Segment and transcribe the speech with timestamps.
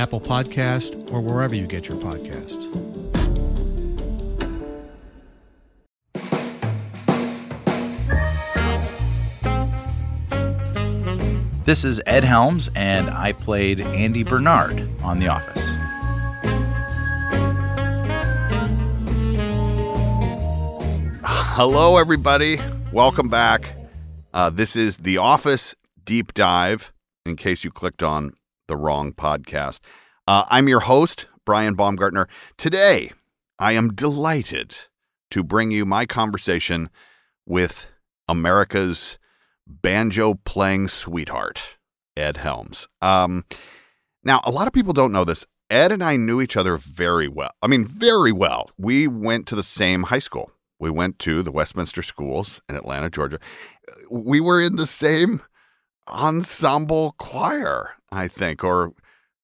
[0.00, 2.56] Apple Podcast, or wherever you get your podcasts.
[11.66, 15.68] This is Ed Helms, and I played Andy Bernard on The Office.
[21.22, 22.58] Hello, everybody.
[22.90, 23.76] Welcome back.
[24.32, 26.90] Uh, this is The Office Deep Dive,
[27.26, 28.32] in case you clicked on
[28.70, 29.80] the wrong podcast.
[30.28, 32.28] Uh, I'm your host, Brian Baumgartner.
[32.56, 33.10] Today,
[33.58, 34.76] I am delighted
[35.32, 36.88] to bring you my conversation
[37.44, 37.88] with
[38.28, 39.18] America's
[39.66, 41.78] banjo playing sweetheart,
[42.16, 42.86] Ed Helms.
[43.02, 43.44] Um,
[44.22, 45.44] now, a lot of people don't know this.
[45.68, 47.50] Ed and I knew each other very well.
[47.62, 48.70] I mean, very well.
[48.78, 50.52] We went to the same high school.
[50.78, 53.40] We went to the Westminster Schools in Atlanta, Georgia.
[54.08, 55.42] We were in the same
[56.06, 58.92] ensemble choir, I think, or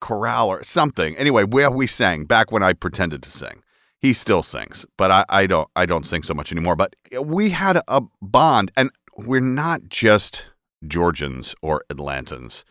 [0.01, 1.17] chorale or something.
[1.17, 3.63] Anyway, where we sang back when I pretended to sing.
[3.99, 6.77] He still sings, but I, I don't I don't sing so much anymore.
[6.77, 10.47] But eh, we had a bond, and we're not just
[10.87, 12.65] Georgians or Atlantans.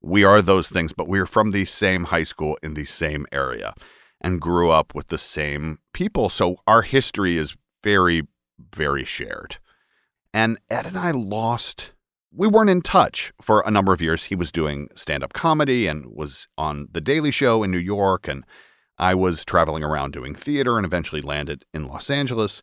[0.00, 3.74] We are those things, but we're from the same high school in the same area
[4.20, 6.28] and grew up with the same people.
[6.28, 8.22] So our history is very,
[8.74, 9.56] very shared.
[10.32, 11.92] And Ed and I lost,
[12.32, 14.24] we weren't in touch for a number of years.
[14.24, 18.28] He was doing stand up comedy and was on The Daily Show in New York.
[18.28, 18.44] And
[18.98, 22.62] I was traveling around doing theater and eventually landed in Los Angeles.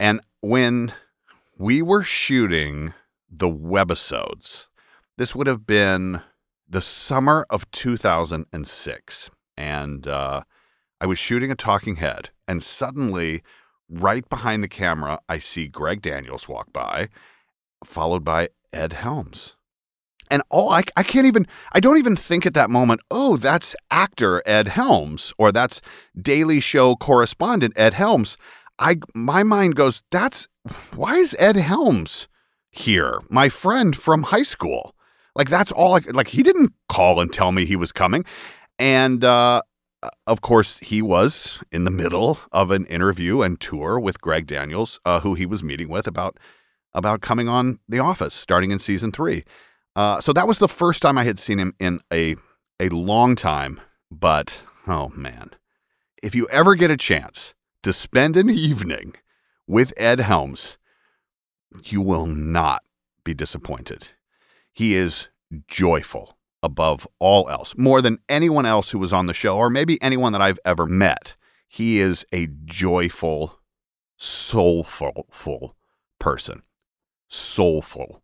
[0.00, 0.92] And when
[1.58, 2.94] we were shooting
[3.30, 4.68] the webisodes,
[5.18, 6.22] this would have been
[6.68, 9.30] the summer of 2006.
[9.56, 10.42] And uh,
[11.00, 12.30] I was shooting a talking head.
[12.48, 13.42] And suddenly,
[13.90, 17.08] right behind the camera, I see Greg Daniels walk by,
[17.84, 19.56] followed by Ed Helms.
[20.30, 23.76] And all I, I can't even, I don't even think at that moment, oh, that's
[23.90, 25.82] actor Ed Helms or that's
[26.20, 28.38] Daily Show correspondent Ed Helms.
[28.78, 30.48] I, my mind goes, that's,
[30.94, 32.28] why is Ed Helms
[32.70, 33.20] here?
[33.28, 34.94] My friend from high school.
[35.34, 38.24] Like, that's all, I, like, he didn't call and tell me he was coming.
[38.78, 39.62] And, uh,
[40.26, 44.98] of course, he was in the middle of an interview and tour with Greg Daniels,
[45.04, 46.38] uh, who he was meeting with about
[46.94, 49.44] about coming on The Office, starting in season three.
[49.94, 52.36] Uh, so that was the first time I had seen him in a
[52.80, 53.80] a long time.
[54.10, 55.50] But oh man,
[56.22, 59.14] if you ever get a chance to spend an evening
[59.66, 60.78] with Ed Helms,
[61.84, 62.82] you will not
[63.24, 64.08] be disappointed.
[64.72, 65.28] He is
[65.68, 70.00] joyful above all else, more than anyone else who was on the show, or maybe
[70.00, 71.36] anyone that I've ever met.
[71.68, 73.58] He is a joyful,
[74.16, 75.76] soulful
[76.18, 76.62] person.
[77.32, 78.20] Soulful.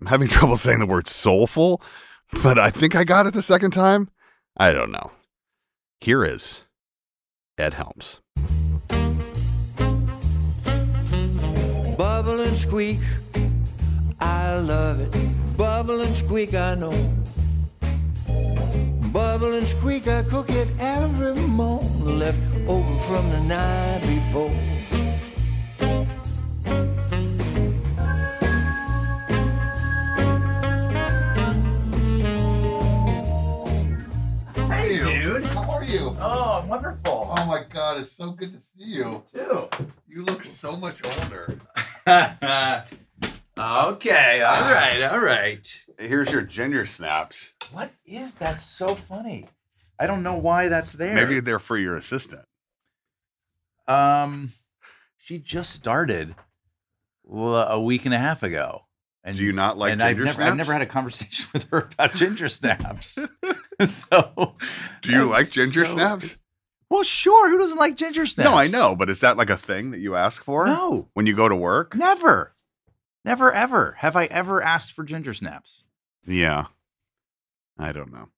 [0.00, 1.82] I'm having trouble saying the word soulful.
[2.42, 4.08] but I think I got it the second time.
[4.56, 5.12] I don't know.
[6.00, 6.64] Here is
[7.58, 8.20] Ed Helms.
[11.98, 12.98] Bubble and squeak,
[14.20, 15.56] I love it.
[15.56, 16.92] Bubble and squeak, I know.
[19.12, 24.50] Bubble and squeak, I cook it every morning, left over from the night before.
[35.42, 35.46] Dude.
[35.46, 36.16] How are you?
[36.20, 37.32] Oh, I'm wonderful.
[37.36, 39.22] Oh my God, it's so good to see you.
[39.30, 39.68] too.
[40.06, 41.58] You look so much older.
[42.06, 42.84] okay,
[44.42, 45.84] all right, all right.
[45.98, 47.52] Here's your ginger snaps.
[47.72, 49.46] What is that so funny?
[49.98, 51.14] I don't know why that's there.
[51.14, 52.42] Maybe they're for your assistant.
[53.86, 54.52] Um,
[55.18, 56.34] she just started
[57.30, 58.82] l- a week and a half ago.
[59.26, 61.64] And Do you not like and I've ginger never, I've never had a conversation with
[61.70, 63.18] her about ginger snaps.
[63.86, 64.54] so,
[65.00, 66.36] Do you like ginger so- snaps?
[66.90, 67.48] Well, sure.
[67.50, 68.50] Who doesn't like ginger snaps?
[68.50, 70.66] No, I know, but is that like a thing that you ask for?
[70.66, 71.08] No.
[71.14, 71.94] When you go to work?
[71.96, 72.54] Never,
[73.24, 75.82] never, ever have I ever asked for ginger snaps.
[76.26, 76.66] Yeah.
[77.78, 78.28] I don't know.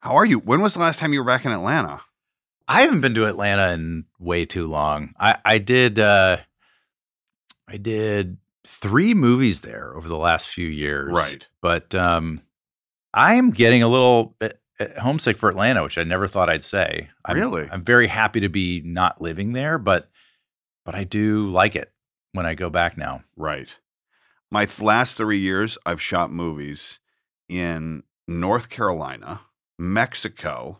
[0.00, 0.38] How are you?
[0.40, 2.02] When was the last time you were back in Atlanta?
[2.66, 5.14] I haven't been to Atlanta in way too long.
[5.18, 6.38] I, I did uh
[7.68, 11.10] I did three movies there over the last few years.
[11.12, 11.46] Right.
[11.60, 12.40] But um
[13.12, 14.48] I am getting a little uh,
[14.80, 17.08] uh, homesick for Atlanta, which I never thought I'd say.
[17.24, 17.68] I'm, Really?
[17.70, 20.08] I'm very happy to be not living there, but
[20.84, 21.92] but I do like it
[22.32, 23.22] when I go back now.
[23.36, 23.72] Right.
[24.50, 26.98] My th- last three years, I've shot movies
[27.48, 29.40] in North Carolina,
[29.78, 30.78] Mexico,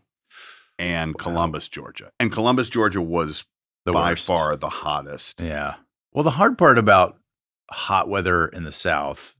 [0.79, 2.11] and Columbus, Georgia.
[2.19, 3.45] And Columbus, Georgia was
[3.85, 4.27] The by worst.
[4.27, 5.41] far the hottest.
[5.41, 5.77] Yeah.
[6.13, 7.17] Well, the hard part about
[7.71, 9.37] hot weather in the South,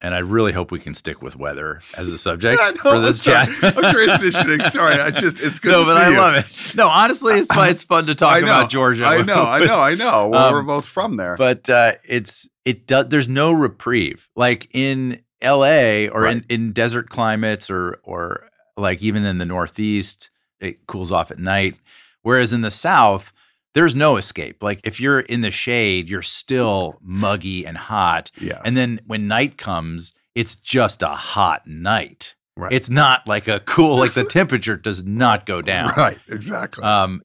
[0.00, 3.00] and I really hope we can stick with weather as a subject I know, for
[3.00, 3.60] this I'm chat.
[3.60, 3.74] sorry.
[3.88, 4.70] I'm transitioning.
[4.72, 6.16] Sorry, I just it's good no, but I you.
[6.18, 6.74] love it.
[6.76, 7.68] No, honestly, it's fun.
[7.68, 9.04] It's fun to talk know, about Georgia.
[9.06, 10.28] I know, I know, I know.
[10.28, 11.36] Well, Um, we're both from there.
[11.36, 13.08] But uh, it's it does.
[13.08, 14.28] There's no reprieve.
[14.36, 16.08] Like in L.A.
[16.08, 20.30] or in, in desert climates, or or like even in the Northeast,
[20.60, 21.76] it cools off at night.
[22.22, 23.32] Whereas in the South,
[23.74, 24.62] there's no escape.
[24.62, 28.30] Like if you're in the shade, you're still muggy and hot.
[28.40, 28.60] Yeah.
[28.64, 32.34] And then when night comes, it's just a hot night.
[32.56, 32.72] Right.
[32.72, 33.96] It's not like a cool.
[33.96, 35.92] Like the temperature does not go down.
[35.96, 36.82] Right, exactly.
[36.82, 37.22] Um,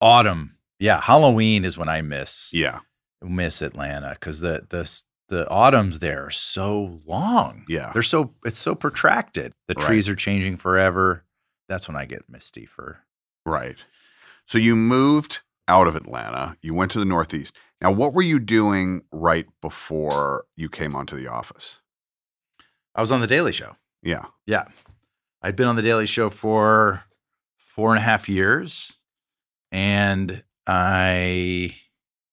[0.00, 0.56] autumn.
[0.78, 2.80] Yeah, Halloween is when I miss yeah.
[3.22, 4.90] miss Atlanta because the the
[5.28, 7.64] the autumns there are so long.
[7.68, 7.92] Yeah.
[7.92, 9.52] they're so it's so protracted.
[9.68, 9.86] The Right.
[9.86, 11.24] trees are changing forever.
[11.68, 13.00] That's when I get misty for.
[13.44, 13.76] Right.
[14.46, 15.40] So you moved
[15.70, 16.56] out of Atlanta.
[16.60, 17.56] You went to the Northeast.
[17.80, 21.78] Now, what were you doing right before you came onto the office?
[22.94, 23.76] I was on the Daily Show.
[24.02, 24.24] Yeah.
[24.46, 24.64] Yeah,
[25.42, 27.04] I'd been on the Daily Show for
[27.56, 28.92] four and a half years,
[29.70, 31.76] and I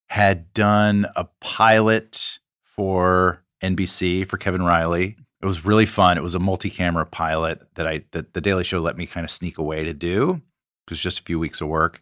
[0.10, 5.16] had done a pilot for NBC for Kevin Reilly.
[5.42, 6.18] It was really fun.
[6.18, 9.30] It was a multi-camera pilot that I that the Daily Show let me kind of
[9.30, 10.42] sneak away to do.
[10.88, 12.02] It was just a few weeks of work,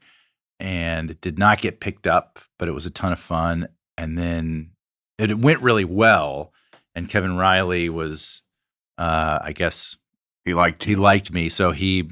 [0.60, 3.68] and it did not get picked up, but it was a ton of fun.
[3.98, 4.72] And then
[5.18, 6.54] it went really well,
[6.94, 8.44] and Kevin Reilly was,
[8.98, 9.96] uh, I guess,
[10.44, 10.98] He liked he you.
[10.98, 12.10] liked me so he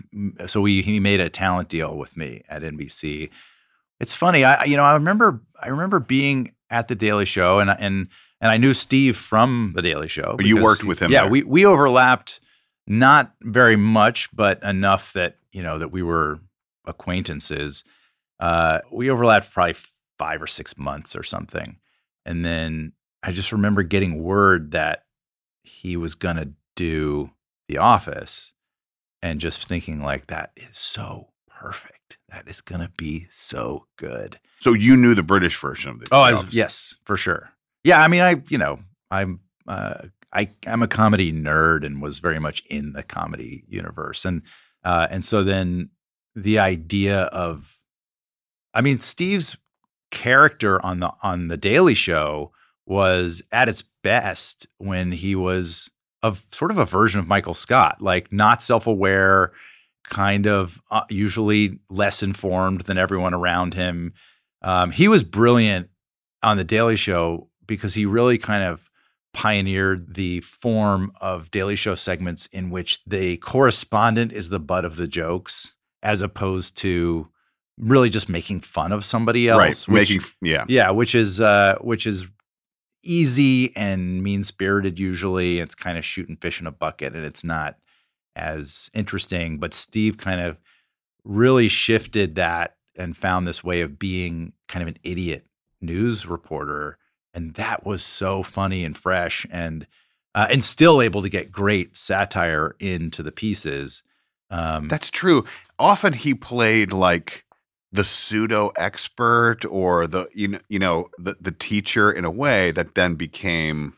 [0.47, 3.29] so we he made a talent deal with me at NBC.
[3.99, 7.69] It's funny, I you know I remember I remember being at the Daily Show and
[7.69, 8.07] and
[8.41, 10.33] and I knew Steve from the Daily Show.
[10.35, 11.31] But you worked with him Yeah, there.
[11.31, 12.39] we we overlapped
[12.87, 16.39] not very much, but enough that you know that we were
[16.85, 17.83] acquaintances.
[18.39, 19.75] Uh, we overlapped probably
[20.17, 21.77] five or six months or something,
[22.25, 25.03] and then I just remember getting word that
[25.63, 27.31] he was gonna do
[27.67, 28.53] The Office,
[29.21, 32.17] and just thinking like that is so perfect.
[32.29, 34.39] That is gonna be so good.
[34.59, 36.07] So you knew the British version of the.
[36.11, 37.49] Oh, the I was, yes, for sure.
[37.83, 38.79] Yeah, I mean, I you know,
[39.11, 44.25] I'm uh, I I'm a comedy nerd and was very much in the comedy universe,
[44.25, 44.41] and
[44.83, 45.89] uh, and so then
[46.35, 47.72] the idea of,
[48.73, 49.57] I mean, Steve's
[50.11, 52.51] character on the on the Daily Show
[52.85, 55.89] was at its best when he was
[56.21, 59.51] of sort of a version of Michael Scott, like not self aware,
[60.03, 64.13] kind of uh, usually less informed than everyone around him.
[64.61, 65.89] Um, he was brilliant
[66.41, 68.89] on the Daily Show because he really kind of
[69.33, 74.95] pioneered the form of Daily Show segments in which the correspondent is the butt of
[74.95, 77.27] the jokes, as opposed to
[77.77, 79.59] really just making fun of somebody else.
[79.87, 80.65] Right, which- making f- yeah.
[80.67, 82.27] yeah, which is uh, which is
[83.03, 84.99] easy and mean spirited.
[84.99, 87.77] Usually, it's kind of shooting fish in a bucket, and it's not
[88.35, 89.57] as interesting.
[89.59, 90.57] But Steve kind of
[91.23, 95.45] really shifted that and found this way of being kind of an idiot
[95.81, 96.97] news reporter,
[97.33, 99.87] and that was so funny and fresh, and
[100.35, 104.03] uh, and still able to get great satire into the pieces.
[104.49, 105.45] Um, That's true.
[105.79, 107.43] Often he played like
[107.93, 112.71] the pseudo expert or the you know, you know the the teacher in a way
[112.71, 113.93] that then became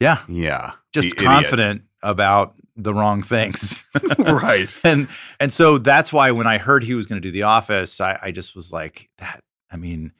[0.00, 0.22] yeah.
[0.28, 1.24] Yeah just the idiot.
[1.24, 3.76] confident about the wrong things.
[4.18, 4.74] Right.
[4.84, 5.08] And
[5.40, 8.18] and so that's why when i heard he was going to do the office I,
[8.22, 9.40] I just was like that
[9.70, 10.12] i mean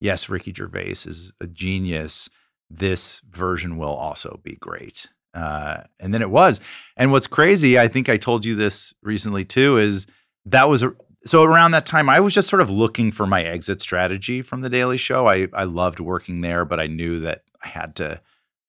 [0.00, 2.28] yes ricky gervais is a genius.
[2.68, 5.08] This version will also be great.
[5.34, 6.60] Uh, and then it was.
[6.96, 10.06] And what's crazy i think i told you this recently too is
[10.46, 10.92] that was a
[11.24, 14.60] so around that time i was just sort of looking for my exit strategy from
[14.60, 18.20] the daily show i i loved working there but i knew that i had to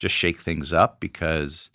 [0.01, 1.70] just shake things up because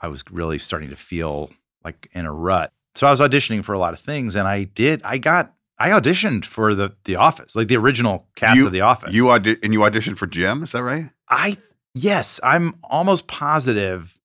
[0.00, 1.50] I was really starting to feel
[1.84, 2.72] like in a rut.
[2.94, 5.90] So I was auditioning for a lot of things and I did I got I
[5.90, 9.14] auditioned for the the office, like the original cast you, of the office.
[9.14, 11.10] You audi- and you auditioned for Jim, is that right?
[11.28, 11.56] I
[11.94, 14.18] yes, I'm almost positive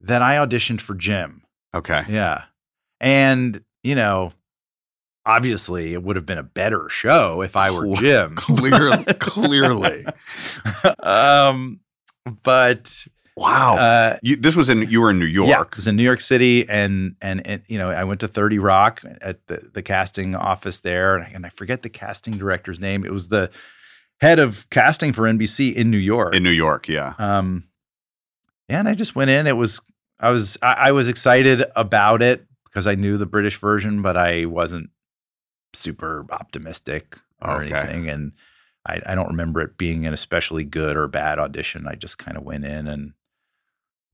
[0.00, 1.42] that I auditioned for Jim.
[1.74, 2.04] Okay.
[2.08, 2.44] Yeah.
[3.00, 4.32] And, you know,
[5.28, 8.34] obviously it would have been a better show if I were Jim.
[8.36, 10.06] Clearly clearly.
[11.00, 11.80] um
[12.42, 13.06] but
[13.36, 15.48] wow, uh, you, this was in you were in New York.
[15.48, 18.28] Yeah, it was in New York City, and and, and you know I went to
[18.28, 23.04] Thirty Rock at the the casting office there, and I forget the casting director's name.
[23.04, 23.50] It was the
[24.20, 26.34] head of casting for NBC in New York.
[26.34, 27.14] In New York, yeah.
[27.18, 27.64] Um,
[28.68, 29.46] and I just went in.
[29.46, 29.80] It was
[30.20, 34.16] I was I, I was excited about it because I knew the British version, but
[34.16, 34.90] I wasn't
[35.74, 37.74] super optimistic or Okay.
[37.74, 38.32] anything, and.
[38.86, 41.86] I, I don't remember it being an especially good or bad audition.
[41.86, 43.12] I just kind of went in and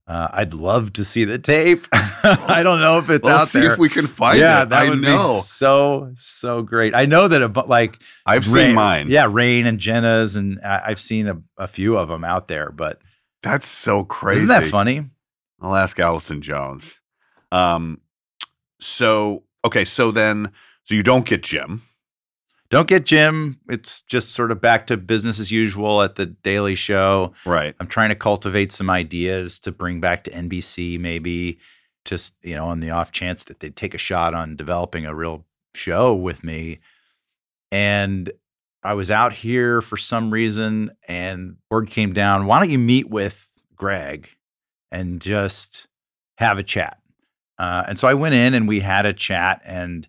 [0.08, 1.86] uh, I'd love to see the tape.
[1.92, 3.74] I don't know if it's Well, out see there.
[3.74, 4.70] if we can find yeah, it.
[4.70, 5.36] that I would know.
[5.36, 6.92] be so so great.
[6.92, 9.10] I know that about like I've seen Rainn- mine.
[9.10, 12.72] Yeah, Rainn and Jenna's, and I- I've seen a, a few of them out there.
[12.72, 13.00] But
[13.44, 14.38] That's so crazy.
[14.38, 15.08] isn't that funny?
[15.60, 16.94] I'll ask Allison Jones.
[17.52, 18.00] Um,
[18.80, 20.50] so okay, so then,
[20.84, 21.82] so you don't get Jim.
[22.70, 23.60] Don't get Jim.
[23.68, 27.32] It's just sort of back to business as usual at the Daily Show.
[27.44, 27.74] Right.
[27.78, 31.58] I'm trying to cultivate some ideas to bring back to NBC, maybe
[32.04, 35.14] just, you know, on the off chance that they'd take a shot on developing a
[35.14, 36.80] real show with me.
[37.70, 38.32] And
[38.82, 43.08] I was out here for some reason, and word came down why don't you meet
[43.08, 44.28] with Greg
[44.90, 45.86] and just
[46.38, 46.98] have a chat?
[47.58, 50.06] Uh, and so I went in and we had a chat, and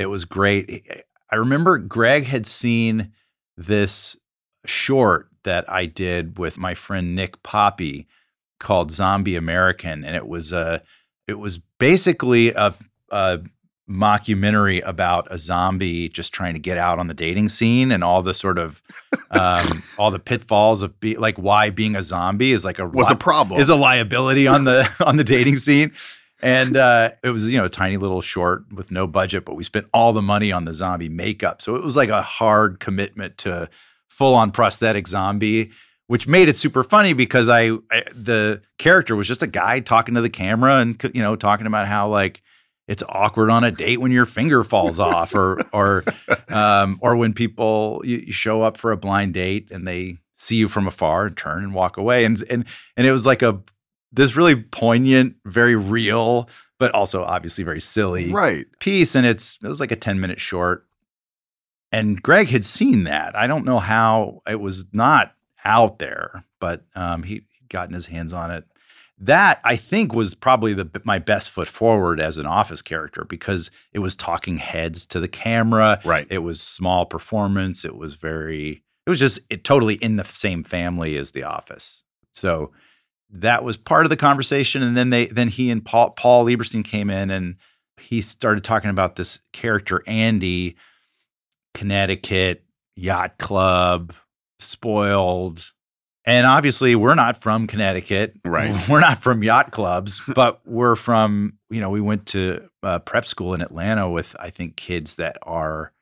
[0.00, 1.04] it was great.
[1.30, 3.12] I remember Greg had seen
[3.56, 4.16] this
[4.64, 8.08] short that I did with my friend Nick Poppy
[8.58, 10.82] called Zombie American, and it was a
[11.26, 12.74] it was basically a,
[13.10, 13.40] a
[13.88, 18.22] mockumentary about a zombie just trying to get out on the dating scene and all
[18.22, 18.80] the sort of
[19.32, 23.10] um, all the pitfalls of be like why being a zombie is like a Was
[23.10, 23.60] a problem.
[23.60, 25.92] is a liability on the on the dating scene.
[26.42, 29.64] And uh, it was, you know, a tiny little short with no budget, but we
[29.64, 31.60] spent all the money on the zombie makeup.
[31.60, 33.68] So it was like a hard commitment to
[34.08, 35.70] full on prosthetic zombie,
[36.06, 40.14] which made it super funny because I, I the character was just a guy talking
[40.14, 42.42] to the camera and you know talking about how like
[42.88, 46.04] it's awkward on a date when your finger falls off or or
[46.48, 50.56] um, or when people you, you show up for a blind date and they see
[50.56, 52.64] you from afar and turn and walk away and and
[52.96, 53.60] and it was like a
[54.12, 56.48] this really poignant, very real,
[56.78, 58.66] but also obviously very silly Right.
[58.80, 59.14] piece.
[59.14, 60.86] And it's it was like a 10 minute short.
[61.92, 63.34] And Greg had seen that.
[63.36, 68.06] I don't know how it was not out there, but um, he he'd gotten his
[68.06, 68.64] hands on it.
[69.22, 73.70] That I think was probably the my best foot forward as an office character because
[73.92, 76.00] it was talking heads to the camera.
[76.04, 76.26] Right.
[76.30, 77.84] It was small performance.
[77.84, 78.82] It was very.
[79.06, 82.04] It was just it totally in the same family as The Office.
[82.32, 82.70] So
[83.32, 84.82] that was part of the conversation.
[84.82, 87.56] And then they then he and Paul Paul Lieberstein came in and
[87.98, 90.76] he started talking about this character Andy,
[91.74, 92.64] Connecticut
[92.96, 94.12] yacht club,
[94.58, 95.72] spoiled.
[96.26, 98.34] And obviously, we're not from Connecticut.
[98.44, 98.76] Right.
[98.88, 103.26] We're not from yacht clubs, but we're from, you know, we went to uh, prep
[103.26, 105.92] school in Atlanta with, I think, kids that are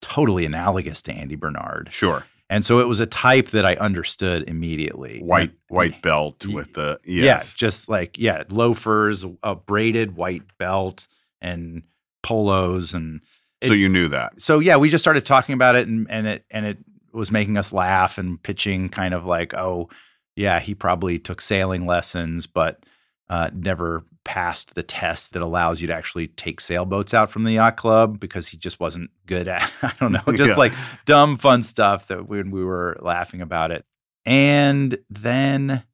[0.00, 1.88] totally analogous to Andy Bernard.
[1.90, 2.24] Sure.
[2.48, 5.20] And so it was a type that I understood immediately.
[5.20, 11.08] White white belt with the Yeah, just like yeah, loafers, a braided white belt,
[11.40, 11.82] and
[12.22, 13.20] polos, and
[13.64, 14.40] So you knew that.
[14.40, 16.78] so yeah, we just started talking about it, and and it and it
[17.12, 19.88] was making us laugh and pitching kind of like, oh
[20.36, 22.84] yeah, he probably took sailing lessons, but
[23.28, 27.52] uh, never passed the test that allows you to actually take sailboats out from the
[27.52, 30.56] yacht club because he just wasn't good at I don't know, just Yeah.
[30.56, 30.72] like
[31.06, 33.84] dumb fun stuff that when we were laughing about it.
[34.24, 35.84] And then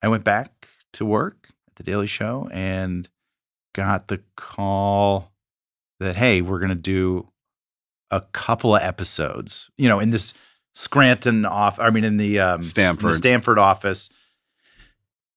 [0.00, 3.08] I went back to work at the Daily Show and
[3.74, 5.32] got the call
[6.00, 7.28] that hey, we're going to do
[8.12, 10.32] a couple of episodes, you know, in this
[10.74, 13.16] Scranton off I mean in the um in the Stamford.
[13.16, 14.08] Stamford office.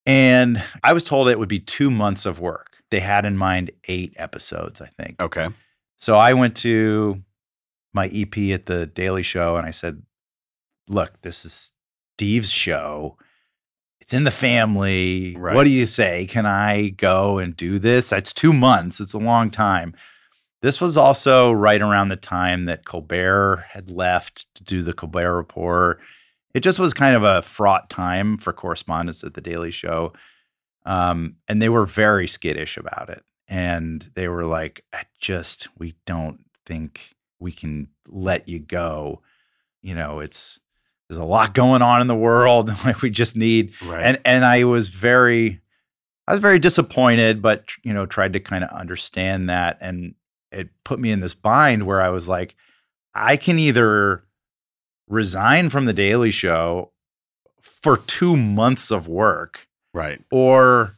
[0.05, 2.77] And I was told it would be 2 months of work.
[2.89, 5.22] They had in mind 8 episodes, I think.
[5.22, 5.48] Okay.
[6.00, 7.24] So I went to
[7.93, 10.01] my EP at the Daily Show and I said,
[10.88, 11.72] "Look, this is
[12.15, 13.17] Steve's show.
[14.00, 15.36] It's in the family.
[15.38, 15.55] Right.
[15.55, 16.25] What do you say?
[16.25, 18.10] Can I go and do this?
[18.10, 19.00] That's 2 months.
[19.00, 19.93] It's a long time."
[20.62, 25.36] This was also right around the time that Colbert had left to do the Colbert
[25.36, 26.00] Report.
[26.53, 30.13] It just was kind of a fraught time for correspondents at the Daily Show.
[30.86, 33.24] Um, and they were very skittish about it.
[33.48, 39.22] And they were like, I just, we don't think we can let you go.
[39.81, 40.60] You know, it's,
[41.10, 42.72] there's a lot going on in the world.
[42.86, 44.01] Like we just need, Right.
[44.03, 45.62] and, and I was very,
[46.27, 49.77] I was very disappointed, but, you know, tried to kind of understand that.
[49.81, 50.15] And
[50.51, 52.55] it put me in this bind where I was like,
[53.13, 54.24] I can either
[55.12, 56.91] resign from the Daily Show
[57.62, 60.22] for two months of work Right.
[60.32, 60.96] or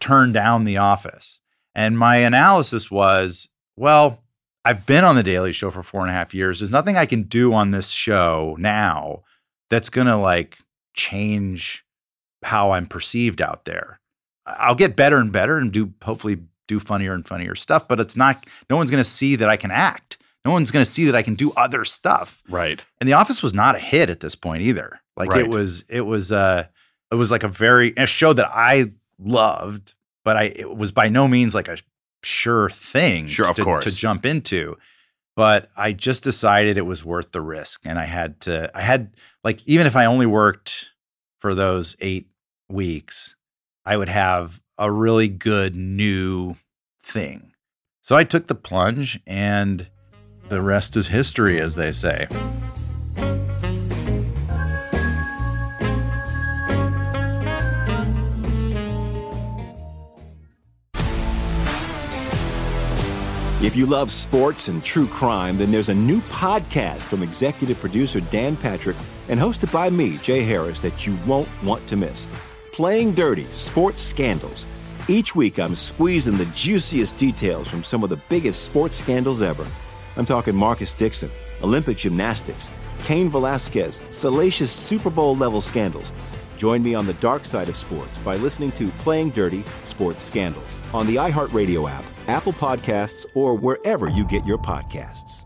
[0.00, 1.40] turn down the office.
[1.74, 4.22] And my analysis was, well,
[4.64, 6.58] I've been on the Daily Show for four and a half years.
[6.60, 9.22] There's nothing I can do on this show now
[9.70, 10.58] that's going to like
[10.94, 11.84] change
[12.42, 14.00] how I'm perceived out there.
[14.46, 16.38] I'll get better and better and do hopefully
[16.68, 19.56] do funnier and funnier stuff, but it's not, no one's going to see that I
[19.56, 20.15] can act.
[20.46, 22.42] No one's going to see that I can do other stuff.
[22.48, 22.80] Right.
[23.00, 25.00] And The Office was not a hit at this point either.
[25.16, 25.40] Like Right.
[25.44, 26.66] it was, it was, uh,
[27.10, 31.08] it was like a very a show that I loved, but I it was by
[31.08, 31.78] no means like a
[32.22, 33.84] sure thing Sure, of course.
[33.84, 34.76] to jump into.
[35.36, 38.70] But I just decided it was worth the risk, and I had to.
[38.76, 40.90] I had like even if I only worked
[41.40, 42.28] for those eight
[42.68, 43.36] weeks,
[43.84, 46.56] I would have a really good new
[47.02, 47.52] thing.
[48.02, 49.88] So I took the plunge, and
[50.48, 52.26] the rest is history, as they say.
[63.62, 68.20] If you love sports and true crime, then there's a new podcast from executive producer
[68.20, 68.96] Dan Patrick
[69.28, 72.28] and hosted by me, Jay Harris, that you won't want to miss.
[72.72, 74.66] Playing Dirty Sports Scandals.
[75.08, 79.66] Each week, I'm squeezing the juiciest details from some of the biggest sports scandals ever.
[80.16, 81.30] I'm talking Marcus Dixon,
[81.62, 82.70] Olympic gymnastics,
[83.04, 86.12] Cain Velasquez, salacious Super Bowl level scandals.
[86.56, 90.78] Join me on the dark side of sports by listening to Playing Dirty Sports Scandals
[90.94, 95.44] on the iHeartRadio app, Apple Podcasts, or wherever you get your podcasts.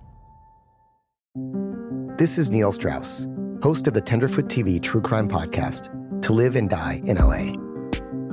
[2.17, 3.27] This is Neil Strauss,
[3.63, 5.91] host of the Tenderfoot TV True Crime Podcast,
[6.23, 7.55] To Live and Die in LA.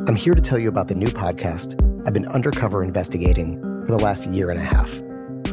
[0.08, 4.00] I'm here to tell you about the new podcast I've been undercover investigating for the
[4.00, 5.02] last year and a half.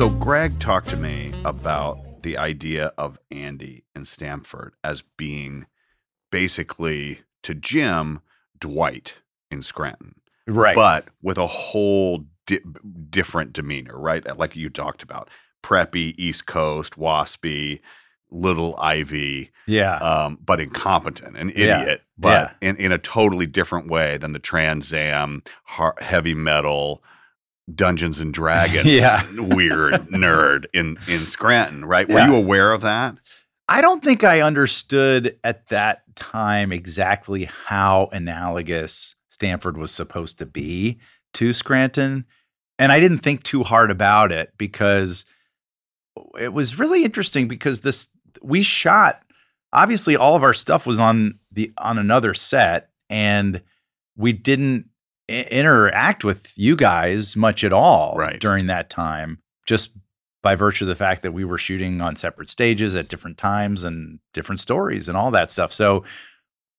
[0.00, 5.66] So Greg talked to me about the idea of Andy and Stamford as being
[6.30, 8.22] basically to Jim
[8.58, 9.16] Dwight
[9.50, 10.14] in Scranton.
[10.46, 10.74] Right.
[10.74, 12.62] But with a whole di-
[13.10, 14.38] different demeanor, right?
[14.38, 15.28] Like you talked about.
[15.62, 17.80] Preppy, East Coast, waspy,
[18.30, 19.50] little Ivy.
[19.66, 19.96] Yeah.
[19.96, 21.82] Um, but incompetent, an Yeah.
[21.82, 25.42] idiot, but in, in a totally different way than the Trans Am,
[25.98, 27.04] heavy metal,
[27.74, 29.24] Dungeons and Dragons Yeah.
[29.32, 32.08] weird nerd in in Scranton, right?
[32.08, 32.28] Were Yeah.
[32.30, 33.16] you aware of that?
[33.68, 40.46] I don't think I understood at that time exactly how analogous Stamford was supposed to
[40.46, 40.98] be
[41.34, 42.24] to Scranton.
[42.78, 45.24] And I didn't think too hard about it because
[46.38, 48.08] it was really interesting because this
[48.42, 49.22] we shot
[49.72, 53.62] obviously all of our stuff was on the on another set and
[54.16, 54.86] we didn't
[55.30, 58.40] interact with you guys much at all Right.
[58.40, 59.90] during that time just
[60.42, 63.84] by virtue of the fact that we were shooting on separate stages at different times
[63.84, 65.72] and different stories and all that stuff.
[65.72, 66.02] So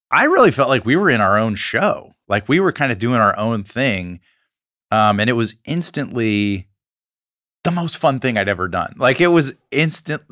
[0.09, 2.13] I really felt like we were in our own show.
[2.27, 4.19] Like we were kind of doing our own thing.
[4.89, 6.67] Um, and it was instantly
[7.63, 8.95] the most fun thing I'd ever done.
[8.97, 10.23] Like it was instant.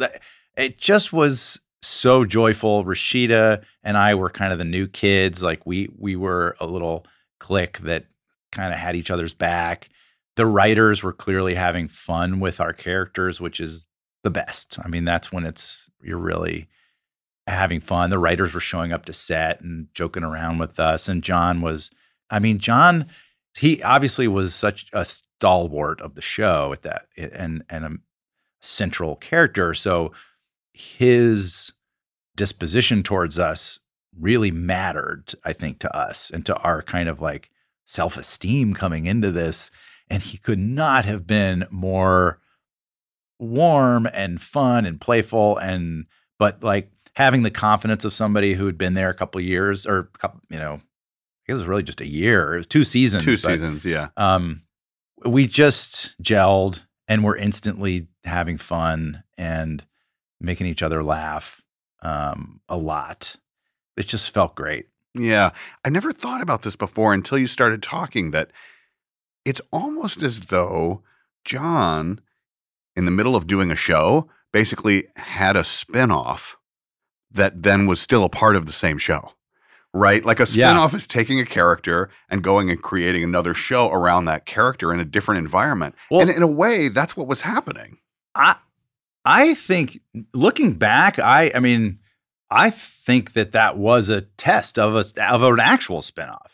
[0.58, 2.84] It just was so joyful.
[2.84, 5.44] Rashida and I were kind of the new kids.
[5.44, 7.06] Like we we were a little
[7.40, 8.06] clique that
[8.52, 9.90] kind of had each other's back.
[10.36, 13.88] The writers were clearly having fun with our characters, which is
[14.24, 14.78] the best.
[14.84, 16.68] I mean, that's when it's you're really
[17.48, 18.10] having fun.
[18.10, 21.08] The writers were showing up to set and joking around with us.
[21.08, 21.90] And John was,
[22.30, 23.08] I mean, John,
[23.58, 27.92] he obviously was such a stalwart of the show at that and and a
[28.62, 29.74] central character.
[29.74, 30.12] So
[30.74, 31.72] his
[32.36, 33.80] disposition towards us
[34.18, 37.50] really mattered, I think, to us and to our kind of like
[37.86, 39.72] self-esteem coming into this.
[40.10, 42.40] And he could not have been more
[43.40, 46.06] warm and fun and playful and
[46.38, 49.86] but like having the confidence of somebody who had been there a couple of years
[49.86, 50.80] or a couple, you know, I
[51.48, 52.54] guess it was really just a year.
[52.54, 53.26] It was two seasons.
[53.26, 54.10] Two but, seasons, yeah.
[54.18, 54.64] Um,
[55.26, 59.86] we just gelled and we're instantly having fun and
[60.40, 61.62] making each other laugh
[62.02, 63.36] um, a lot.
[64.00, 64.88] It just felt great.
[65.14, 65.52] Yeah.
[65.86, 68.50] I never thought about this before until you started talking that
[69.46, 71.04] it's almost as though
[71.44, 72.22] John,
[72.96, 76.54] in the middle of doing a show, basically had a spinoff
[77.32, 79.34] that then was still a part of the same show.
[79.94, 80.24] Right?
[80.24, 80.74] Like a Yeah.
[80.74, 85.00] spinoff is taking a character and going and creating another show around that character in
[85.00, 85.96] a different environment.
[86.10, 87.98] Well- and in a way, that's what was happening.
[88.36, 88.56] I
[89.26, 90.00] I think
[90.34, 92.00] looking back, I I mean,
[92.52, 96.52] I think that that was a test of a of an actual spinoff.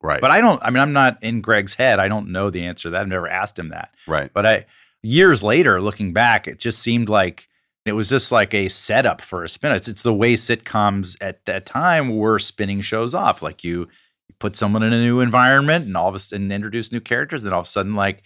[0.00, 0.20] Right.
[0.20, 0.62] But I don't.
[0.62, 1.98] I mean, I'm not in Greg's head.
[2.00, 3.02] I don't know the answer to that.
[3.02, 3.90] I've never asked him that.
[4.06, 4.30] Right.
[4.32, 4.66] But I
[5.02, 7.48] years later, looking back, it just seemed like
[7.84, 9.72] it was just like a setup for a spin.
[9.72, 13.42] It's it's the way sitcoms at that time were spinning shows off.
[13.42, 13.80] Like you,
[14.28, 17.44] you put someone in a new environment and all of a sudden introduce new characters,
[17.44, 18.22] and all of a sudden like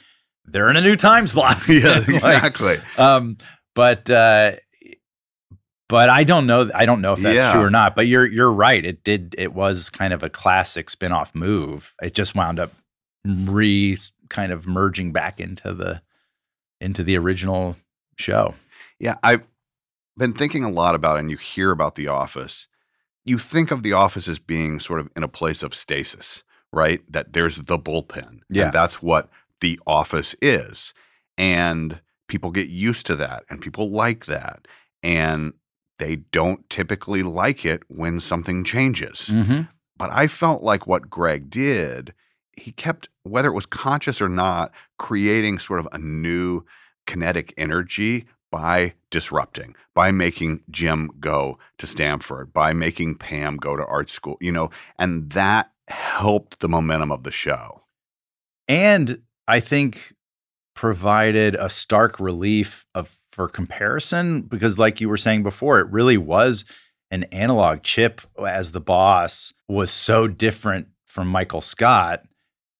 [0.47, 1.59] they're in a new time slot.
[1.69, 2.77] Yeah, Like, exactly.
[2.99, 3.37] um,
[3.75, 4.53] but uh,
[5.89, 6.71] but I don't know.
[6.75, 7.53] I don't know if that's Yeah.
[7.53, 7.95] true or not.
[7.97, 8.85] But you're you're right.
[8.85, 9.35] It did.
[9.39, 11.95] It was kind of a classic spin-off move.
[12.03, 12.73] It just wound up
[13.25, 13.97] re
[14.29, 16.03] kind of merging back into the
[16.81, 17.77] into the original
[18.17, 18.55] show.
[18.99, 19.43] Yeah, I've
[20.17, 22.67] been thinking a lot about, it, and you hear about The Office.
[23.25, 27.01] You think of The Office as being sort of in a place of stasis, right?
[27.11, 28.41] That there's the bullpen.
[28.49, 28.65] Yeah.
[28.67, 29.29] And that's what
[29.61, 30.95] The Office is.
[31.37, 34.67] And people get used to that, and people like that.
[35.03, 35.53] And
[35.99, 39.29] they don't typically like it when something changes.
[39.31, 39.63] Mm-hmm.
[39.97, 42.13] But I felt like what Greg did,
[42.53, 46.65] he kept, whether it was conscious or not, creating sort of a new
[47.07, 53.85] kinetic energy by disrupting, by making Jim go to Stamford, by making Pam go to
[53.87, 57.83] art school, you know, and that helped the momentum of the show.
[58.69, 60.15] and I think
[60.75, 66.17] provided a stark relief of for comparison because like you were saying before it really
[66.17, 66.65] was
[67.11, 72.25] an analog chip as the boss was so different from Michael Scott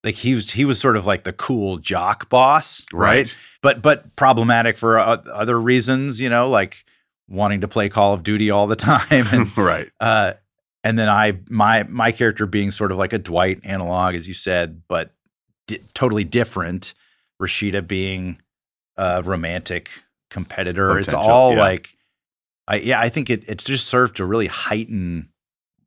[0.03, 3.35] like he was he was sort of like the cool jock boss right, Right.
[3.61, 6.83] but but problematic for o- other reasons you know like
[7.29, 9.89] wanting to play Call of Duty all the time and right.
[9.99, 10.33] uh,
[10.83, 14.33] and then I my my character being sort of like a Dwight analog, as you
[14.33, 15.11] said, but
[15.67, 16.95] di- totally different.
[17.39, 18.39] Rashida being
[18.97, 19.89] a romantic
[20.29, 20.97] competitor.
[20.99, 21.59] it's all yeah.
[21.59, 21.95] like,
[22.67, 25.29] I yeah, I think it it just served to really heighten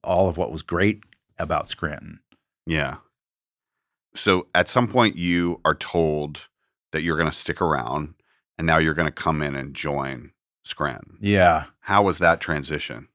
[0.03, 1.03] all of what was great
[1.38, 2.20] about Scranton.
[2.66, 2.96] Yeah.
[4.14, 6.48] So at some point, you are told
[6.92, 8.14] that you're going to stick around
[8.59, 10.33] and now you're going to come in and join
[10.64, 11.18] Scranton.
[11.20, 11.66] Yeah.
[11.81, 13.09] How was that transition?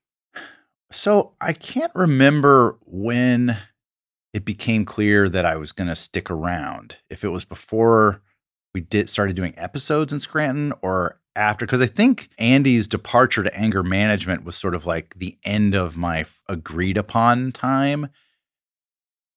[0.90, 3.58] So I can't remember when
[4.32, 6.96] it became clear that I was going to stick around.
[7.10, 8.22] If it was before
[8.76, 13.56] we did started doing episodes in Scranton or after because I think Andy's departure to
[13.56, 18.10] anger management was sort of like the end of my agreed upon time.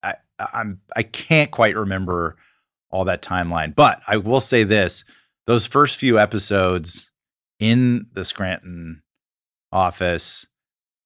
[0.04, 2.36] I I'm I can't quite remember
[2.92, 5.06] all that timeline, but I will say this,
[5.48, 7.10] those first few episodes
[7.60, 9.04] in the Scranton
[9.72, 10.48] office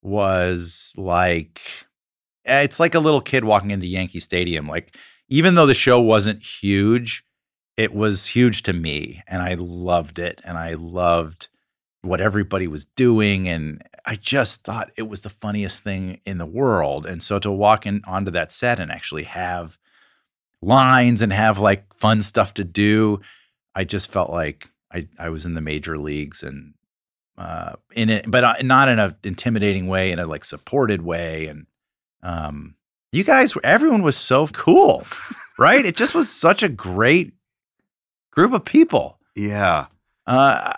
[0.02, 1.62] was like
[2.46, 4.68] eh, it's like a little kid walking into Yankee Stadium.
[4.68, 4.98] Like
[5.30, 7.24] even though the show wasn't huge,
[7.78, 11.48] it was huge to me and I loved it and I loved
[12.02, 16.46] what everybody was doing and I just thought it was the funniest thing in the
[16.46, 17.06] world.
[17.06, 19.78] And so to walk in onto that set and actually have
[20.62, 23.22] lines and have like fun stuff to do,
[23.74, 26.74] I just felt like I I was in the major leagues and
[27.38, 31.48] uh, in it, but uh, not in a intimidating way, in a like supported way.
[31.48, 31.66] And
[32.22, 32.76] um,
[33.12, 35.06] you guys, everyone was so cool,
[35.58, 35.86] right?
[35.86, 37.34] It just was such a great
[38.34, 39.20] group of people.
[39.36, 39.88] Yeah.
[40.28, 40.74] Uh,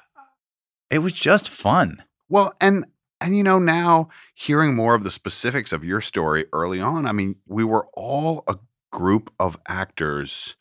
[0.90, 2.04] it was just fun.
[2.30, 2.86] Well, and
[3.22, 7.12] and you know now hearing more of the specifics of your story early on, I
[7.12, 8.58] mean, we were all a
[8.92, 10.56] group of actors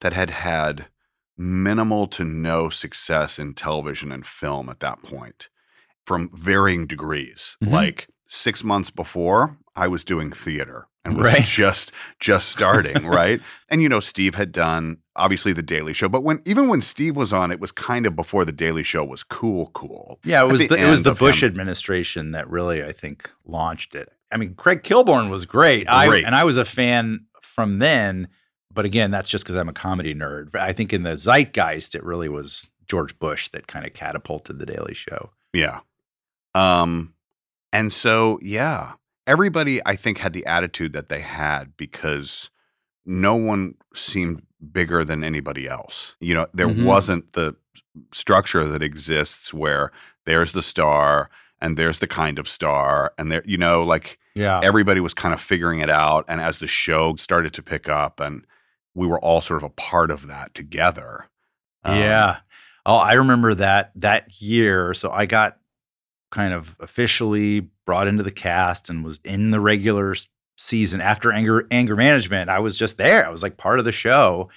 [0.00, 0.86] that had had
[1.36, 5.48] minimal to no success in television and film at that point
[6.06, 7.56] from varying degrees.
[7.62, 7.70] Mhm.
[7.72, 11.42] Like 6 months before, I was doing theater and was Right.
[11.44, 13.40] just just starting, right?
[13.68, 17.16] And you know, Steve had done obviously the Daily Show, but when even when Steve
[17.16, 20.18] was on, it was kind of before the Daily Show was cool cool.
[20.24, 21.48] Yeah, it was the, it was the Bush him.
[21.48, 24.08] administration that really, I think, launched it.
[24.32, 25.88] I mean, Craig Kilborn was great.
[25.88, 26.24] I Great.
[26.24, 28.28] and I was a fan from then,
[28.72, 30.54] but again, that's just because I'm a comedy nerd.
[30.54, 34.66] I think in the zeitgeist, it really was George Bush that kind of catapulted the
[34.66, 35.30] Daily Show.
[35.52, 35.80] Yeah.
[36.54, 37.14] Um
[37.72, 38.92] and so yeah,
[39.26, 42.50] everybody I think had the attitude that they had because
[43.06, 46.16] no one seemed bigger than anybody else.
[46.20, 46.84] You know, there Mhm.
[46.84, 47.56] wasn't the
[48.12, 49.90] structure that exists where
[50.26, 51.30] there's the star
[51.60, 54.60] and there's the kind of star and there you know like Yeah.
[54.62, 58.20] everybody was kind of figuring it out and as the show started to pick up
[58.20, 58.46] and
[58.94, 61.26] we were all sort of a part of that together.
[61.84, 62.38] Um, yeah.
[62.86, 64.94] Oh, I remember that that year.
[64.94, 65.58] So I got
[66.30, 70.14] kind of officially brought into the cast and was in the regular
[70.56, 72.50] season after anger anger management.
[72.50, 73.26] I was just there.
[73.26, 74.48] I was like part of the show.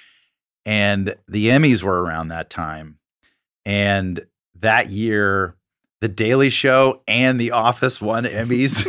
[0.66, 2.98] And the Emmys were around that time.
[3.66, 4.26] And
[4.60, 5.56] that year,
[6.02, 8.82] The Daily Show and The Office won Emmys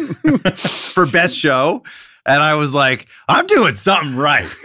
[0.92, 1.82] for best show.
[2.26, 4.48] And I was like, I'm doing something right.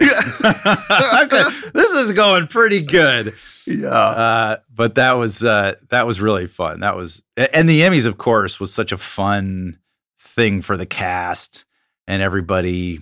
[1.22, 1.42] Okay,
[1.74, 3.34] this is going pretty good.
[3.66, 3.88] Yeah.
[3.88, 6.80] Uh, but that was uh, that was really fun.
[6.80, 9.78] That was and the Emmys, of course, was such a fun
[10.18, 11.64] thing for the cast
[12.08, 13.00] and everybody.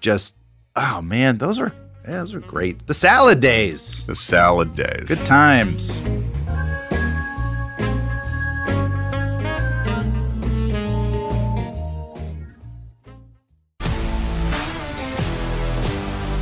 [0.00, 0.34] Just
[0.74, 1.72] oh man, those are
[2.04, 2.86] yeah, those are great.
[2.86, 5.06] The salad days, The salad days.
[5.08, 6.00] good times.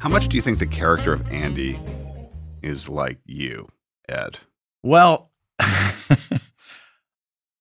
[0.00, 1.78] How much do you think the character of Andy
[2.62, 3.68] is like you,
[4.08, 4.38] Ed?
[4.82, 5.30] Well,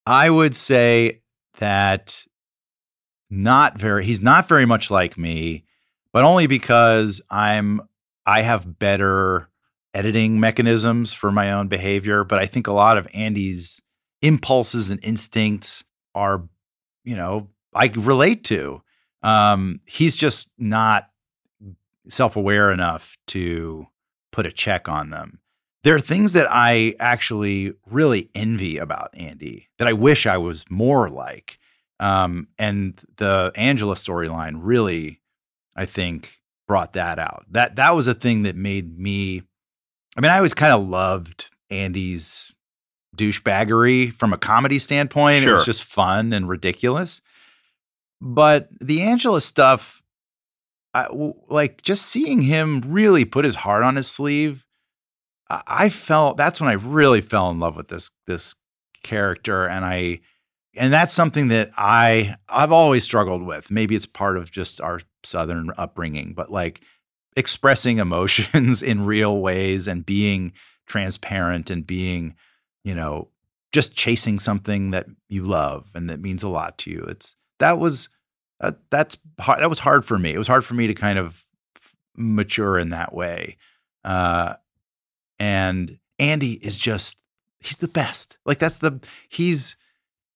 [0.06, 1.22] I would say
[1.58, 2.24] that
[3.30, 5.66] not very he's not very much like me,
[6.14, 7.82] but only because I'm
[8.26, 9.50] I have better
[9.94, 13.82] editing mechanisms for my own behavior, but I think a lot of Andy's
[14.22, 15.84] impulses and instincts
[16.16, 16.48] are,
[17.04, 18.82] you know, I relate to.
[19.24, 21.10] Um, he's just not
[22.10, 23.88] self-aware enough to
[24.32, 25.40] put a check on them.
[25.84, 30.66] There are things that I actually really envy about Andy that I wish I was
[30.70, 31.58] more like.
[32.00, 35.22] Um, and the Angela storyline really,
[35.76, 37.46] I think, brought that out.
[37.52, 39.44] That that was a thing that made me.
[40.18, 42.52] I mean, I always kind of loved Andy's
[43.16, 45.46] douchebaggery from a comedy standpoint.
[45.46, 47.22] It was just fun and ridiculous.
[48.22, 49.99] But the Angela stuff,
[50.94, 51.08] I,
[51.50, 54.66] like just seeing him really put his heart on his sleeve,
[55.50, 58.56] I, I felt that's when I really fell in love with this this
[59.04, 60.20] character, and I
[60.76, 63.70] and that's something that I I've always struggled with.
[63.70, 66.82] Maybe it's part of just our southern upbringing, but like
[67.36, 70.54] expressing emotions in real ways and being
[70.88, 72.36] transparent and being,
[72.84, 73.30] you know,
[73.72, 77.06] just chasing something that you love and that means a lot to you.
[77.08, 78.10] It's that was
[78.62, 80.34] uh, that's hard, that was hard for me.
[80.34, 81.46] It was hard for me to kind of
[82.16, 83.58] mature in that way.
[84.04, 84.56] Uh,
[85.40, 87.18] and Andy is just
[87.60, 88.38] he's the best.
[88.46, 89.00] Like that's the
[89.30, 89.76] he's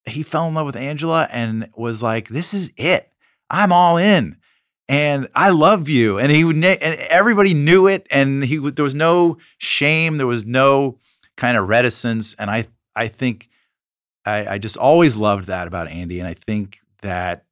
[0.06, 3.12] he fell in love with Angela and was like, "This is it.
[3.50, 4.38] I'm all in."
[4.90, 8.96] And I love you, and he would, and everybody knew it, and he there was
[8.96, 11.00] no shame, there was no
[11.38, 13.50] kind of reticence, and I I think
[14.26, 17.46] I, I just always loved that about Andy, and I think that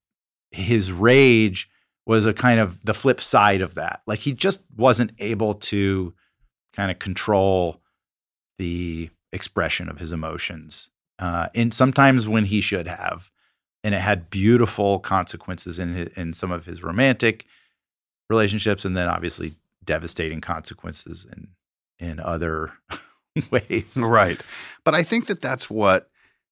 [0.51, 1.69] his rage
[2.05, 4.01] was a kind of the flip side of that.
[4.07, 6.13] Like he just wasn't able to
[6.73, 7.81] kind of control
[8.57, 10.89] the expression of his emotions.
[11.19, 13.29] Uh, and sometimes when he should have,
[13.83, 17.45] and it had beautiful consequences in his, in some of his romantic
[18.29, 21.47] relationships, and then obviously devastating consequences in
[21.99, 22.71] in other
[23.51, 23.95] ways.
[23.95, 24.39] Right,
[24.83, 26.11] but I think that that's what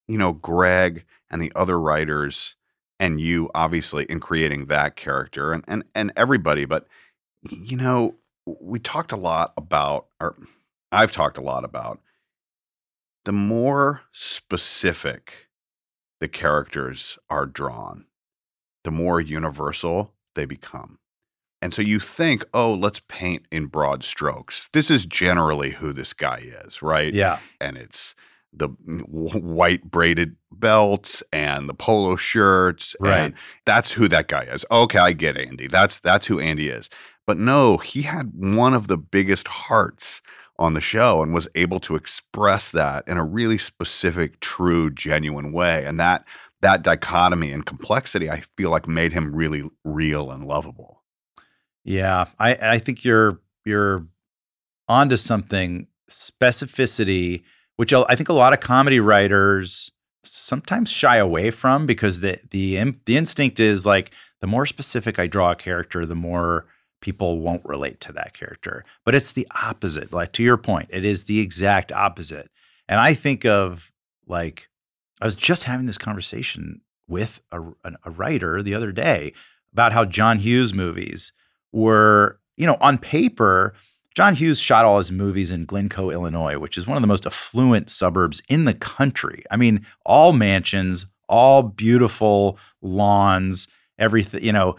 [0.10, 2.56] you know, Greg and the other writers,
[3.00, 6.66] and you obviously in creating that character, and and and everybody.
[6.66, 6.88] But
[7.50, 10.36] you know, we talked a lot about, or
[10.91, 12.00] I've talked a lot about
[13.26, 15.34] the more specific
[16.20, 18.06] the characters are drawn,
[18.84, 21.00] the more universal they become.
[21.62, 24.70] And so you think, oh, let's paint in broad strokes.
[24.72, 27.14] This is generally who this guy is, right?
[27.14, 27.39] Yeah.
[27.60, 28.16] And it's
[28.54, 32.95] the white braided belts and the polo shirts.
[33.00, 33.20] Right.
[33.20, 33.34] And
[33.66, 34.66] that's who that guy is.
[34.72, 35.68] Okay, I get Andy.
[35.68, 36.89] That's that's who Andy is.
[37.28, 40.22] But no, he had one of the biggest hearts
[40.58, 45.52] on the show and was able to express that in a really specific, true, genuine
[45.54, 45.86] way.
[45.86, 46.26] And that
[46.62, 51.04] that dichotomy and complexity, I feel like made him really real and lovable.
[51.84, 54.06] Yeah, I I think you're you're
[54.88, 55.88] onto something.
[56.10, 57.43] Specificity,
[57.80, 59.90] which I think a lot of comedy writers
[60.26, 64.12] sometimes shy away from because the the the instinct is like
[64.42, 66.66] the more specific I draw a character, the more
[67.00, 68.84] people won't relate to that character.
[69.06, 70.12] But it's the opposite.
[70.12, 72.52] Like to your point, it is the exact opposite.
[72.90, 73.94] And I think of
[74.28, 74.68] like,
[75.22, 77.62] I was just having this conversation with a,
[78.04, 79.32] a writer the other day
[79.72, 81.32] about how John Hughes movies
[81.72, 83.74] were, you know, on paper,
[84.16, 87.26] John Hughes shot all his movies in Glencoe, Illinois, which is one of the most
[87.26, 89.43] affluent suburbs in the country.
[89.51, 94.76] I mean, all mansions, all beautiful lawns, everything, you know,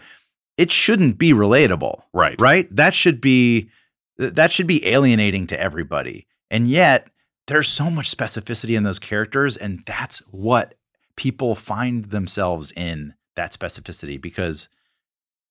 [0.57, 2.03] it shouldn't be relatable.
[2.13, 2.39] Right.
[2.41, 2.75] Right?
[2.75, 3.71] That should be
[4.19, 6.27] that should be alienating to everybody.
[6.51, 7.09] And yet
[7.47, 10.75] there's so much specificity in those characters and that's what
[11.17, 14.69] people find themselves in that specificity because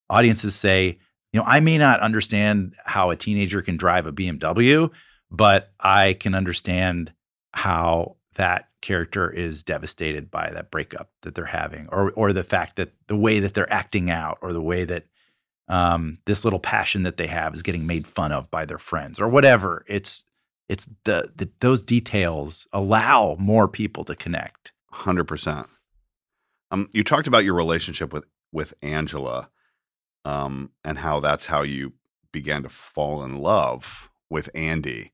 [0.10, 1.00] audiences say,
[1.32, 4.92] you know, I may not understand how a teenager can drive a BMW,
[5.30, 7.14] but I can understand
[7.54, 12.78] how that character is devastated by that breakup that they're having or or the fact
[12.78, 15.06] that the way that they're acting out or the way that
[15.68, 19.20] um, this little passion that they have is getting made fun of by their friends
[19.20, 19.84] or whatever.
[19.88, 20.24] It's
[20.68, 24.72] it's the, the those details allow more people to connect.
[24.94, 25.68] 100%
[26.72, 29.50] um, you talked about your relationship with with angela
[30.30, 31.94] um, and how that's how you
[32.32, 35.12] began to fall in love with andy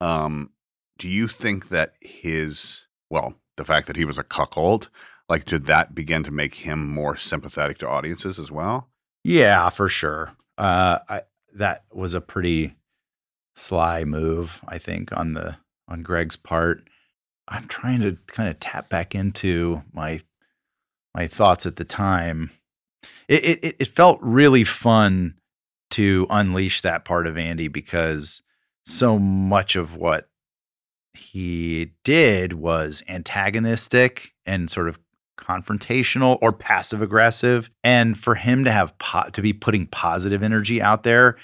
[0.00, 0.50] um,
[0.98, 4.90] do you think that his well the fact that he was a cuckold
[5.28, 8.88] like did that begin to make him more sympathetic to audiences as well?
[9.22, 10.32] Yeah for sure.
[10.58, 11.22] Uh I,
[11.54, 12.74] that was a pretty
[13.56, 16.88] sly move i think on the on greg's part.
[17.46, 20.22] I'm trying to kind of tap back into my
[21.14, 22.50] my thoughts at the time
[23.28, 25.34] it it, it felt really fun
[25.90, 28.42] to unleash that part of andy because
[28.86, 30.28] so much of what
[31.14, 34.98] he did was antagonistic and sort of
[35.38, 37.70] confrontational or passive aggressive.
[37.82, 41.36] And for him to have po- to be putting positive energy out there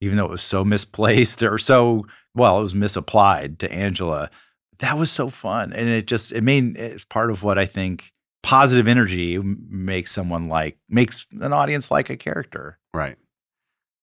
[0.00, 4.30] even though it was so misplaced or so well it was misapplied to Angela
[4.78, 5.72] that was so fun.
[5.72, 8.12] And it just it made it's part of what I think
[8.42, 13.16] positive energy makes someone like makes an audience like a character right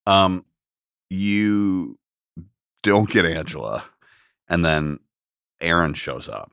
[0.06, 0.44] um
[1.10, 1.98] you
[2.84, 3.84] don't get Angela
[4.48, 5.00] and then
[5.60, 6.52] Erin shows up.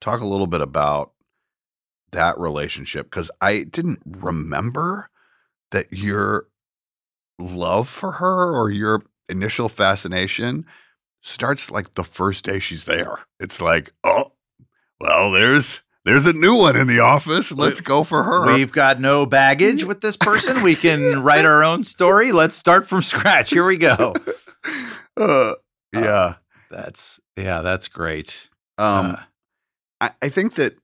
[0.00, 1.12] Talk a little bit about
[2.12, 5.10] that relationship because I didn't remember
[5.72, 6.46] that your
[7.38, 10.66] love for her or your initial fascination
[11.22, 13.18] starts like the first day she's there.
[13.38, 14.32] It's like, oh,
[15.00, 17.52] well, there's there's a new one in the office.
[17.52, 18.54] Let's go for her.
[18.54, 20.62] We've got no baggage with this person.
[20.62, 22.32] We can write our own story.
[22.32, 23.50] Let's start from scratch.
[23.50, 24.14] Here we go.
[25.16, 25.54] Uh,
[25.94, 26.34] yeah,
[26.70, 28.48] that's yeah, that's great.
[28.78, 29.18] Um,
[30.00, 30.78] I, I think that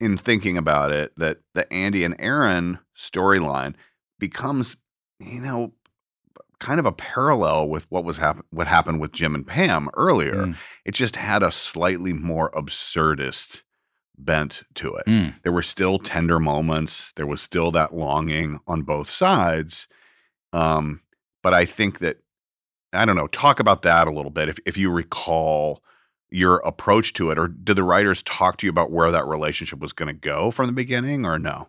[0.00, 3.74] in thinking about it, that the Andy and Erin storyline
[4.18, 4.76] becomes,
[5.18, 5.72] you know,
[6.60, 10.46] kind of a parallel with what was happen what happened with Jim and Pam earlier.
[10.46, 10.56] Mm.
[10.84, 13.62] It just had a slightly more absurdist
[14.16, 15.06] bent to it.
[15.06, 15.34] Mm.
[15.42, 17.12] There were still tender moments.
[17.16, 19.88] There was still that longing on both sides.
[20.52, 21.00] Um,
[21.42, 22.18] but I think that
[22.92, 23.26] I don't know.
[23.26, 25.82] Talk about that a little bit, if if you recall
[26.30, 29.78] your approach to it, or did the writers talk to you about where that relationship
[29.78, 31.68] was going to go from the beginning, or no?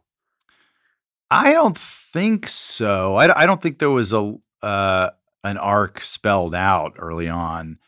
[1.30, 3.16] I don't think so.
[3.16, 5.10] I, I don't think there was a uh,
[5.43, 7.80] an arc spelled out early on,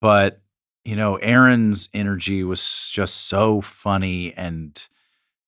[0.00, 0.40] but
[0.86, 4.86] you know, Erin's energy was just so funny and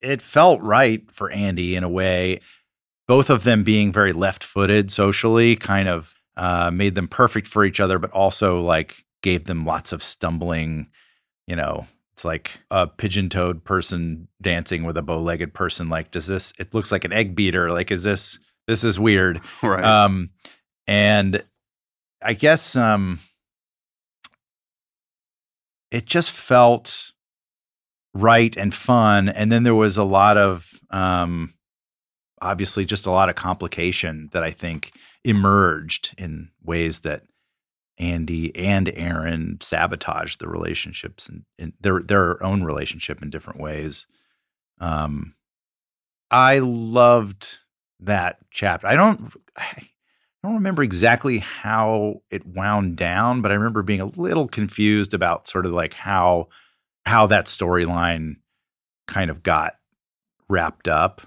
[0.03, 2.41] it felt right for Andy in a way.
[3.07, 7.79] Both of them being very left-footed socially kind of uh, made them perfect for each
[7.79, 10.89] other, but also like gave them lots of stumbling.
[11.47, 15.89] You know, it's like a pigeon-toed person dancing with a bow-legged person.
[15.89, 16.53] Like, does this?
[16.59, 17.71] It looks like an egg beater.
[17.71, 18.41] Like, is this?
[18.67, 19.41] This is weird.
[19.63, 19.85] Right.
[19.85, 20.31] Um,
[20.89, 21.45] and
[22.21, 23.21] I guess um,
[25.91, 27.13] it just felt
[28.15, 29.29] right and fun.
[29.29, 31.55] And then there was a lot of um,
[32.41, 34.93] obviously just a lot of complication that I think
[35.25, 37.23] emerged in ways that
[37.99, 44.07] Andy and Erin sabotaged the relationships and, and their their own relationship in different ways.
[44.81, 45.35] Um,
[46.31, 47.59] I loved
[48.01, 48.87] that chapter.
[48.87, 49.89] I don't I
[50.43, 55.49] don't remember exactly how it wound down, but I remember being a little confused about
[55.49, 56.49] sort of like how
[57.05, 58.37] how that storyline
[59.07, 59.75] kind of got
[60.49, 61.23] wrapped up.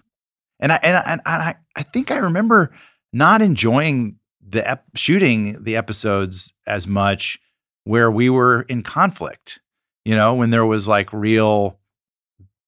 [0.59, 2.71] And I and I, and I I think I remember
[3.11, 7.39] not enjoying the ep- shooting the episodes as much
[7.83, 9.59] where we were in conflict.
[10.05, 11.79] You know, when there was like real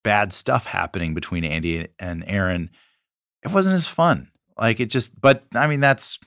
[0.03, 2.69] bad stuff happening between Andy and Erin,
[3.43, 4.29] it wasn't as fun.
[4.57, 6.19] Like it just but I mean that's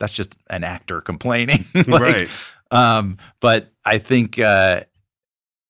[0.00, 1.66] that's just an actor complaining.
[1.74, 2.28] like, Right.
[2.72, 4.82] Um but I think uh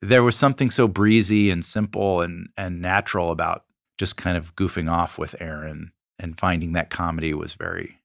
[0.02, 3.64] there was something so breezy and simple and and natural about
[3.98, 7.98] just kind of goofing off with Erin and finding that comedy was very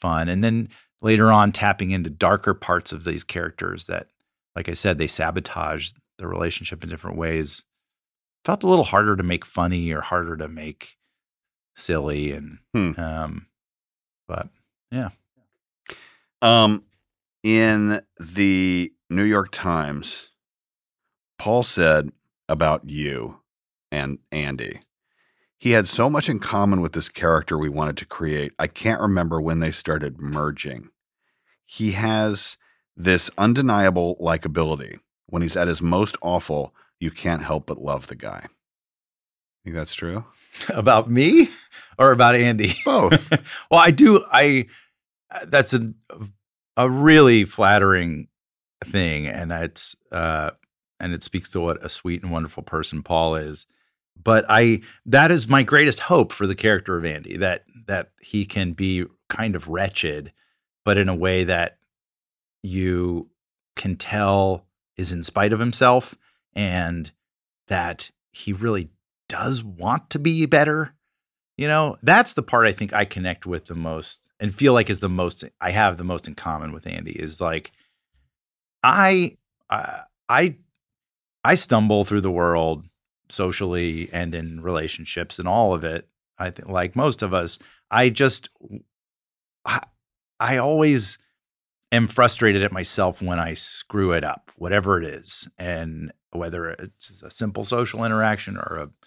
[0.00, 0.28] fun.
[0.28, 0.68] And then
[1.02, 4.08] later on tapping into darker parts of these characters that
[4.54, 7.64] like I said they sabotage the relationship in different ways.
[8.44, 10.96] Felt a little harder to make funny or harder to make
[11.74, 12.92] silly and Hmm.
[13.00, 13.46] um
[14.28, 14.48] but
[14.90, 15.10] yeah.
[16.42, 16.84] Um,
[17.42, 20.30] in the New York Times,
[21.38, 22.10] Paul said
[22.48, 23.38] about you
[23.90, 24.80] and Andy.
[25.58, 28.52] He had so much in common with this character we wanted to create.
[28.58, 30.90] I can't remember when they started merging.
[31.64, 32.56] He has
[32.96, 35.00] this undeniable likability.
[35.26, 38.46] When he's at his most awful, you can't help but love the guy.
[39.64, 40.24] Think that's true?
[40.68, 41.50] about me
[41.98, 42.76] or about Andy?
[42.84, 43.30] Both.
[43.70, 44.24] well, I do.
[44.30, 44.66] I
[45.46, 45.92] that's a
[46.76, 48.28] a really flattering
[48.84, 50.50] thing, and it's uh,
[51.00, 53.66] and it speaks to what a sweet and wonderful person Paul is.
[54.22, 58.44] But I that is my greatest hope for the character of Andy that that he
[58.44, 60.32] can be kind of wretched,
[60.84, 61.78] but in a way that
[62.62, 63.28] you
[63.74, 64.66] can tell
[64.96, 66.16] is in spite of himself
[66.54, 67.10] and
[67.68, 68.90] that he really
[69.28, 70.94] does want to be better.
[71.56, 74.90] You know, that's the part I think I connect with the most and feel like
[74.90, 77.72] is the most I have the most in common with Andy is like
[78.82, 79.36] I
[79.70, 80.56] I I,
[81.44, 82.84] I stumble through the world
[83.28, 86.08] socially and in relationships and all of it.
[86.38, 87.58] I think like most of us,
[87.90, 88.50] I just
[89.64, 89.82] I,
[90.38, 91.18] I always
[91.92, 97.22] am frustrated at myself when I screw it up, whatever it is, and whether it's
[97.22, 99.05] a simple social interaction or a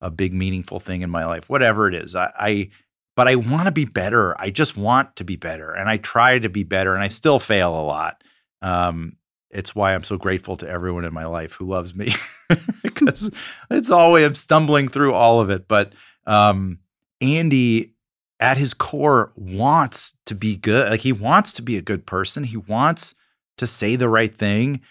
[0.00, 2.14] a big meaningful thing in my life, whatever it is.
[2.14, 2.70] I, I
[3.16, 4.40] but I want to be better.
[4.40, 7.38] I just want to be better, and I try to be better, and I still
[7.38, 8.22] fail a lot.
[8.62, 9.16] Um,
[9.50, 12.14] it's why I'm so grateful to everyone in my life who loves me
[12.82, 13.30] because
[13.70, 15.66] it's always I'm stumbling through all of it.
[15.66, 15.94] But
[16.26, 16.78] um,
[17.20, 17.94] Andy,
[18.40, 20.90] at his core, wants to be good.
[20.90, 22.44] Like he wants to be a good person.
[22.44, 23.14] He wants
[23.56, 24.82] to say the right thing,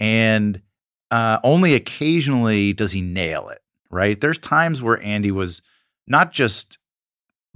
[0.00, 0.60] and
[1.10, 3.60] uh, only occasionally does he nail it.
[3.94, 4.20] Right?
[4.20, 5.62] There's times where Andy was
[6.08, 6.78] not just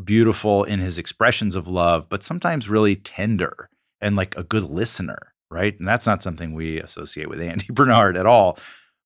[0.03, 3.68] beautiful in his expressions of love, but sometimes really tender
[4.01, 5.34] and like a good listener.
[5.51, 5.76] right?
[5.78, 8.59] And that's not something we associate with Andy Bernard at all.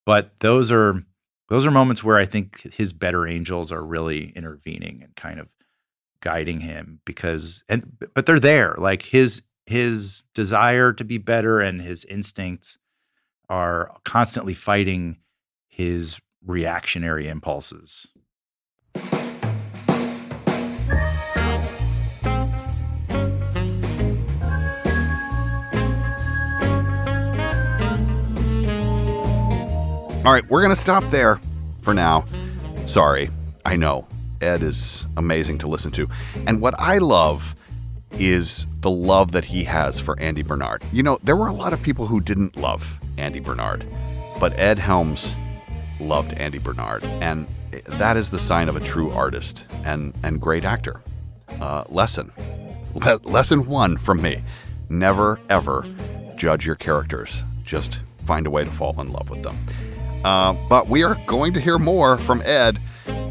[0.05, 1.03] But those are
[1.49, 5.49] those are moments where I think his better angels are really intervening and kind of
[6.21, 8.75] guiding him because and but they're there.
[8.77, 12.79] Like his his desire to be better and his instincts
[13.49, 15.19] are constantly fighting
[15.69, 18.09] his reactionary impulses.
[30.25, 31.41] All right, we're going to stop there
[31.81, 32.25] for now.
[32.87, 33.29] Sorry,
[33.65, 34.07] I know.
[34.41, 36.09] Ed is amazing to listen to.
[36.47, 37.57] And what I love
[38.13, 40.85] is the love that he has for Andy Bernard.
[40.93, 43.85] You know, there were a lot of people who didn't love Andy Bernard,
[44.39, 45.35] but Ed Helms
[46.03, 47.05] loved Andy Bernard.
[47.05, 47.47] And
[47.87, 51.03] that is the sign of a true artist and, and great actor.
[51.61, 52.33] Uh, lesson.
[52.95, 54.43] Le- lesson one from me
[54.89, 55.87] never, ever
[56.37, 57.43] judge your characters.
[57.65, 59.57] Just find a way to fall in love with them.
[60.25, 62.79] Uh, but we are going to hear more from Ed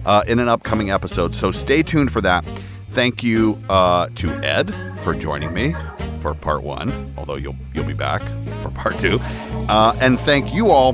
[0.06, 2.46] uh, in an upcoming episode, so stay tuned for that.
[2.90, 5.76] Thank you uh, to Ed for joining me
[6.22, 8.22] for part one, although you'll you'll be back
[8.62, 9.20] for part two.
[9.70, 10.94] Uh, and thank you all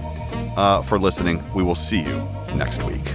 [0.58, 1.42] uh, for listening.
[1.54, 3.06] We will see you next week.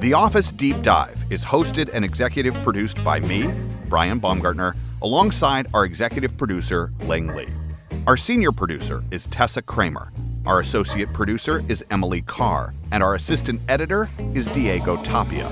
[0.00, 3.48] The Office Deep Dive is hosted and executive produced by me,
[3.88, 7.48] Brian Baumgartner, alongside our executive producer, Ling Lee.
[8.06, 10.12] Our senior producer is Tessa Kramer.
[10.44, 15.48] Our associate producer is Emily Carr, and our assistant editor is Diego Tapia.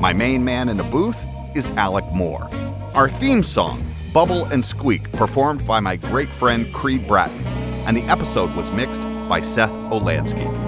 [0.00, 1.24] My main man in the booth
[1.58, 2.48] is Alec Moore.
[2.94, 3.84] Our theme song,
[4.14, 7.44] Bubble and Squeak, performed by my great friend Creed Bratton,
[7.84, 10.67] and the episode was mixed by Seth Olansky.